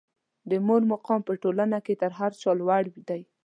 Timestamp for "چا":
2.41-2.51